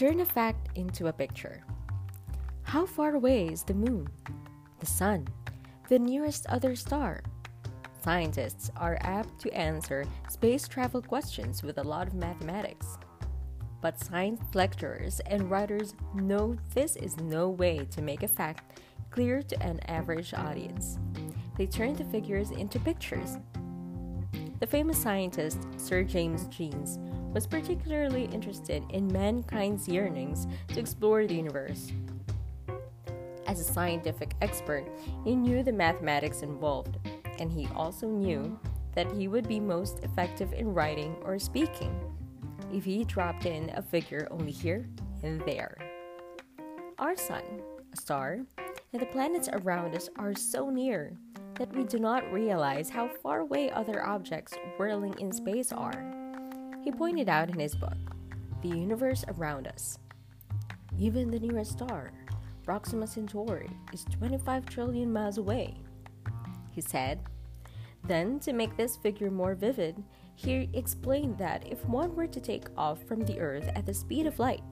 turn 0.00 0.20
a 0.20 0.24
fact 0.24 0.70
into 0.76 1.08
a 1.08 1.12
picture. 1.12 1.62
How 2.62 2.86
far 2.86 3.16
away 3.16 3.48
is 3.48 3.62
the 3.62 3.74
moon? 3.74 4.08
The 4.78 4.86
sun? 4.86 5.28
The 5.90 5.98
nearest 5.98 6.46
other 6.46 6.74
star? 6.74 7.22
Scientists 8.02 8.70
are 8.76 8.96
apt 9.02 9.38
to 9.42 9.52
answer 9.52 10.06
space 10.30 10.66
travel 10.66 11.02
questions 11.02 11.62
with 11.62 11.76
a 11.76 11.82
lot 11.82 12.06
of 12.06 12.14
mathematics. 12.14 12.96
But 13.82 14.00
science 14.00 14.40
lecturers 14.54 15.20
and 15.26 15.50
writers 15.50 15.94
know 16.14 16.56
this 16.72 16.96
is 16.96 17.18
no 17.18 17.50
way 17.50 17.86
to 17.90 18.00
make 18.00 18.22
a 18.22 18.28
fact 18.28 18.80
clear 19.10 19.42
to 19.42 19.62
an 19.62 19.80
average 19.80 20.32
audience. 20.32 20.98
They 21.58 21.66
turn 21.66 21.92
the 21.92 22.04
figures 22.04 22.52
into 22.52 22.80
pictures. 22.80 23.36
The 24.60 24.66
famous 24.66 24.96
scientist 24.96 25.58
Sir 25.76 26.04
James 26.04 26.46
Jeans 26.46 26.98
was 27.32 27.46
particularly 27.46 28.24
interested 28.26 28.82
in 28.90 29.12
mankind's 29.12 29.88
yearnings 29.88 30.46
to 30.68 30.80
explore 30.80 31.26
the 31.26 31.34
universe. 31.34 31.92
As 33.46 33.60
a 33.60 33.72
scientific 33.72 34.34
expert, 34.40 34.84
he 35.24 35.34
knew 35.34 35.62
the 35.62 35.72
mathematics 35.72 36.42
involved, 36.42 36.98
and 37.38 37.50
he 37.50 37.68
also 37.74 38.06
knew 38.06 38.58
that 38.94 39.10
he 39.12 39.28
would 39.28 39.48
be 39.48 39.60
most 39.60 40.04
effective 40.04 40.52
in 40.52 40.72
writing 40.72 41.16
or 41.22 41.38
speaking 41.38 41.98
if 42.72 42.84
he 42.84 43.04
dropped 43.04 43.46
in 43.46 43.70
a 43.70 43.82
figure 43.82 44.28
only 44.30 44.52
here 44.52 44.88
and 45.22 45.40
there. 45.42 45.76
Our 46.98 47.16
sun, 47.16 47.42
a 47.92 47.96
star, 47.96 48.40
and 48.92 49.02
the 49.02 49.06
planets 49.06 49.48
around 49.52 49.94
us 49.94 50.08
are 50.16 50.34
so 50.34 50.70
near 50.70 51.16
that 51.54 51.74
we 51.74 51.84
do 51.84 51.98
not 51.98 52.30
realize 52.32 52.88
how 52.88 53.08
far 53.22 53.40
away 53.40 53.70
other 53.70 54.04
objects 54.04 54.54
whirling 54.78 55.14
in 55.18 55.32
space 55.32 55.72
are. 55.72 56.19
He 56.82 56.90
pointed 56.90 57.28
out 57.28 57.50
in 57.50 57.58
his 57.58 57.74
book, 57.74 57.96
The 58.62 58.68
Universe 58.68 59.24
Around 59.28 59.68
Us. 59.68 59.98
Even 60.98 61.30
the 61.30 61.38
nearest 61.38 61.72
star, 61.72 62.12
Proxima 62.64 63.06
Centauri, 63.06 63.68
is 63.92 64.04
25 64.04 64.66
trillion 64.66 65.12
miles 65.12 65.38
away. 65.38 65.76
He 66.70 66.80
said, 66.80 67.20
then, 68.04 68.40
to 68.40 68.52
make 68.52 68.76
this 68.76 68.96
figure 68.96 69.30
more 69.30 69.54
vivid, 69.54 70.02
he 70.34 70.70
explained 70.72 71.36
that 71.38 71.70
if 71.70 71.84
one 71.84 72.16
were 72.16 72.26
to 72.26 72.40
take 72.40 72.68
off 72.76 73.02
from 73.04 73.20
the 73.20 73.38
Earth 73.38 73.70
at 73.74 73.84
the 73.84 73.92
speed 73.92 74.26
of 74.26 74.38
light, 74.38 74.62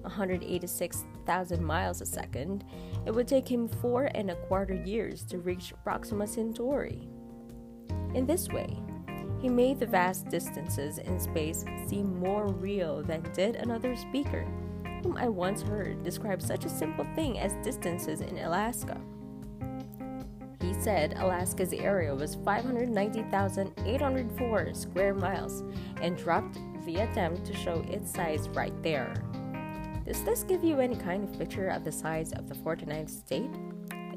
186,000 0.00 1.64
miles 1.64 2.00
a 2.00 2.06
second, 2.06 2.64
it 3.06 3.14
would 3.14 3.28
take 3.28 3.48
him 3.48 3.68
four 3.68 4.10
and 4.14 4.30
a 4.30 4.34
quarter 4.34 4.74
years 4.74 5.22
to 5.24 5.38
reach 5.38 5.72
Proxima 5.84 6.26
Centauri. 6.26 7.08
In 8.14 8.26
this 8.26 8.48
way, 8.48 8.76
he 9.44 9.50
made 9.50 9.78
the 9.78 9.84
vast 9.84 10.30
distances 10.30 10.96
in 10.96 11.20
space 11.20 11.66
seem 11.86 12.18
more 12.18 12.46
real 12.46 13.02
than 13.02 13.20
did 13.34 13.56
another 13.56 13.94
speaker, 13.94 14.46
whom 15.02 15.18
I 15.18 15.28
once 15.28 15.60
heard 15.60 16.02
describe 16.02 16.40
such 16.40 16.64
a 16.64 16.70
simple 16.70 17.04
thing 17.14 17.38
as 17.38 17.52
distances 17.62 18.22
in 18.22 18.38
Alaska. 18.38 18.98
He 20.62 20.72
said 20.72 21.18
Alaska's 21.18 21.74
area 21.74 22.14
was 22.14 22.36
590,804 22.36 24.72
square 24.72 25.12
miles 25.12 25.62
and 26.00 26.16
dropped 26.16 26.58
the 26.86 27.00
attempt 27.00 27.44
to 27.44 27.54
show 27.54 27.84
its 27.86 28.14
size 28.14 28.48
right 28.48 28.82
there. 28.82 29.12
Does 30.06 30.24
this 30.24 30.42
give 30.42 30.64
you 30.64 30.80
any 30.80 30.96
kind 30.96 31.22
of 31.22 31.38
picture 31.38 31.68
of 31.68 31.84
the 31.84 31.92
size 31.92 32.32
of 32.32 32.48
the 32.48 32.54
49th 32.54 33.10
state? 33.10 33.50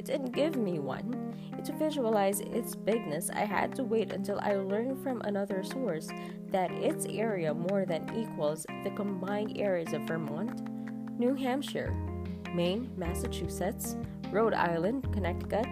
Didn't 0.08 0.32
give 0.32 0.56
me 0.56 0.80
one. 0.80 1.36
To 1.66 1.74
visualize 1.74 2.40
its 2.40 2.76
bigness, 2.76 3.30
I 3.30 3.42
had 3.42 3.76
to 3.76 3.84
wait 3.84 4.14
until 4.14 4.40
I 4.40 4.56
learned 4.56 5.04
from 5.04 5.20
another 5.22 5.64
source 5.64 6.08
that 6.50 6.72
its 6.72 7.06
area 7.08 7.54
more 7.54 7.86
than 7.86 8.10
equals 8.16 8.66
the 8.86 8.92
combined 8.92 9.58
areas 9.58 9.92
of 9.92 10.04
Vermont, 10.04 10.62
New 11.20 11.36
Hampshire, 11.36 11.94
Maine, 12.56 12.90
Massachusetts, 12.96 13.98
Rhode 14.32 14.54
Island, 14.54 15.12
Connecticut, 15.12 15.67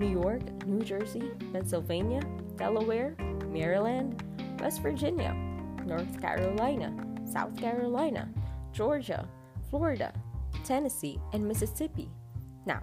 New 0.00 0.10
York, 0.10 0.42
New 0.66 0.82
Jersey, 0.84 1.30
Pennsylvania, 1.52 2.22
Delaware, 2.56 3.14
Maryland, 3.46 4.20
West 4.58 4.82
Virginia, 4.82 5.32
North 5.84 6.20
Carolina, 6.20 6.92
South 7.24 7.56
Carolina, 7.56 8.28
Georgia, 8.72 9.28
Florida, 9.70 10.12
Tennessee, 10.64 11.20
and 11.32 11.46
Mississippi. 11.46 12.10
Now, 12.66 12.82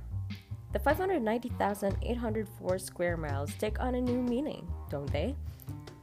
the 0.73 0.79
590,804 0.79 2.79
square 2.79 3.15
miles 3.15 3.53
take 3.55 3.79
on 3.79 3.95
a 3.95 4.01
new 4.01 4.21
meaning, 4.21 4.67
don't 4.89 5.09
they? 5.11 5.35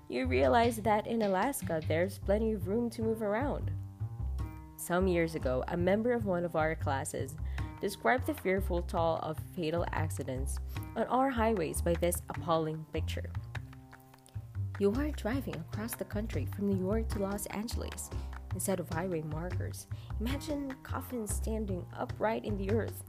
You 0.08 0.26
realize 0.26 0.76
that 0.76 1.08
in 1.08 1.22
Alaska 1.22 1.82
there's 1.88 2.19
plenty 2.19 2.53
of 2.53 2.69
room 2.69 2.88
to 2.91 3.03
move 3.03 3.20
around. 3.20 3.72
Some 4.76 5.09
years 5.09 5.34
ago, 5.34 5.64
a 5.69 5.76
member 5.76 6.12
of 6.12 6.25
one 6.25 6.44
of 6.44 6.54
our 6.56 6.76
classes 6.76 7.34
described 7.80 8.26
the 8.26 8.34
fearful 8.34 8.82
toll 8.82 9.19
of 9.22 9.38
fatal 9.56 9.84
accidents 9.92 10.59
on 10.94 11.06
our 11.09 11.30
highways 11.30 11.82
by 11.82 11.94
this 11.94 12.22
appalling 12.28 12.86
picture. 12.92 13.30
You 14.78 14.92
are 14.94 15.10
driving 15.10 15.56
across 15.56 15.97
the 15.97 16.04
country 16.04 16.47
from 16.47 16.69
New 16.69 16.78
York 16.78 17.09
to 17.09 17.19
Los 17.19 17.47
Angeles 17.47 18.09
instead 18.54 18.80
of 18.80 18.88
highway 18.88 19.22
markers. 19.22 19.86
Imagine 20.20 20.75
coffins 20.82 21.34
standing 21.34 21.84
upright 21.98 22.44
in 22.44 22.56
the 22.56 22.70
earth 22.70 23.03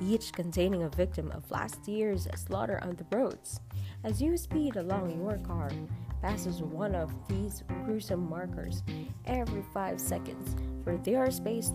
each 0.00 0.32
containing 0.32 0.82
a 0.82 0.88
victim 0.88 1.30
of 1.32 1.50
last 1.50 1.86
year's 1.88 2.28
slaughter 2.34 2.80
on 2.82 2.96
the 2.96 3.16
roads. 3.16 3.60
As 4.04 4.20
you 4.22 4.36
speed 4.36 4.76
along, 4.76 5.18
your 5.20 5.38
car 5.38 5.70
passes 6.22 6.62
one 6.62 6.94
of 6.94 7.12
these 7.28 7.62
gruesome 7.84 8.28
markers 8.28 8.82
every 9.26 9.62
five 9.72 10.00
seconds, 10.00 10.56
for 10.84 10.96
they 10.98 11.14
are 11.14 11.30
spaced 11.30 11.74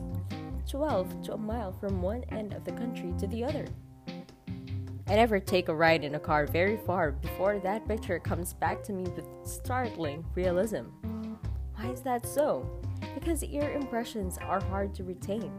12 0.67 1.23
to 1.23 1.33
a 1.33 1.37
mile 1.37 1.71
from 1.71 2.01
one 2.01 2.23
end 2.29 2.53
of 2.53 2.63
the 2.63 2.71
country 2.71 3.13
to 3.19 3.27
the 3.27 3.43
other. 3.43 3.65
I 5.07 5.15
never 5.15 5.39
take 5.39 5.67
a 5.67 5.75
ride 5.75 6.03
in 6.03 6.15
a 6.15 6.19
car 6.19 6.45
very 6.45 6.77
far 6.77 7.11
before 7.11 7.59
that 7.59 7.87
picture 7.87 8.19
comes 8.19 8.53
back 8.53 8.81
to 8.83 8.93
me 8.93 9.03
with 9.03 9.27
startling 9.43 10.23
realism. 10.35 10.83
Why 11.75 11.89
is 11.91 12.01
that 12.01 12.25
so? 12.25 12.65
Because 13.13 13.43
ear 13.43 13.71
impressions 13.71 14.37
are 14.37 14.63
hard 14.65 14.93
to 14.95 15.03
retain. 15.03 15.51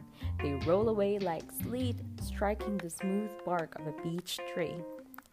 They 0.42 0.54
roll 0.66 0.88
away 0.88 1.19
like 1.19 1.44
sleet 1.62 1.97
striking 2.20 2.78
the 2.78 2.91
smooth 2.91 3.30
bark 3.44 3.78
of 3.78 3.86
a 3.86 4.03
beech 4.03 4.38
tree. 4.53 4.76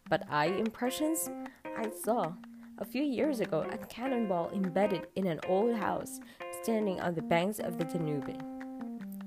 But 0.08 0.24
eye 0.28 0.46
impressions? 0.46 1.30
I 1.64 1.90
saw 2.04 2.32
a 2.78 2.84
few 2.84 3.02
years 3.02 3.40
ago 3.40 3.66
a 3.70 3.78
cannonball 3.78 4.50
embedded 4.54 5.06
in 5.14 5.26
an 5.26 5.40
old 5.48 5.76
house 5.76 6.20
standing 6.62 7.00
on 7.00 7.14
the 7.14 7.22
banks 7.22 7.58
of 7.58 7.78
the 7.78 7.84
Danube. 7.84 8.42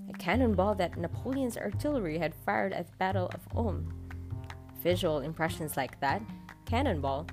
A 0.09 0.13
cannonball 0.17 0.75
that 0.75 0.97
Napoleon's 0.97 1.57
artillery 1.57 2.17
had 2.17 2.33
fired 2.45 2.73
at 2.73 2.88
the 2.88 2.97
Battle 2.97 3.31
of 3.33 3.41
Ulm. 3.55 3.94
Visual 4.81 5.19
impressions 5.21 5.77
like 5.77 6.00
that, 6.01 6.21
cannonball, 6.65 7.27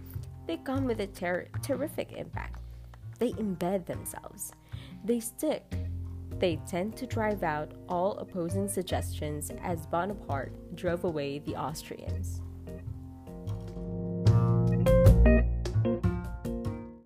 they 0.46 0.58
come 0.58 0.84
with 0.84 1.00
a 1.00 1.06
ter- 1.06 1.48
terrific 1.62 2.12
impact. 2.12 2.60
They 3.18 3.32
embed 3.32 3.86
themselves. 3.86 4.52
They 5.04 5.20
stick. 5.20 5.64
They 6.38 6.56
tend 6.68 6.96
to 6.96 7.06
drive 7.06 7.42
out 7.42 7.72
all 7.88 8.18
opposing 8.18 8.68
suggestions 8.68 9.50
as 9.62 9.86
Bonaparte 9.86 10.76
drove 10.76 11.04
away 11.04 11.38
the 11.40 11.56
Austrians. 11.56 12.42